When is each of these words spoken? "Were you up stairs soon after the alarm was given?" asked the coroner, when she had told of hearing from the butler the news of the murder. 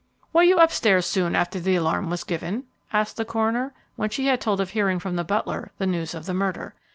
"Were 0.33 0.41
you 0.41 0.57
up 0.57 0.71
stairs 0.71 1.05
soon 1.05 1.35
after 1.35 1.59
the 1.59 1.75
alarm 1.75 2.09
was 2.09 2.23
given?" 2.23 2.63
asked 2.91 3.17
the 3.17 3.23
coroner, 3.23 3.71
when 3.97 4.09
she 4.09 4.25
had 4.25 4.41
told 4.41 4.59
of 4.59 4.71
hearing 4.71 4.97
from 4.97 5.15
the 5.15 5.23
butler 5.23 5.73
the 5.77 5.85
news 5.85 6.15
of 6.15 6.25
the 6.25 6.33
murder. 6.33 6.73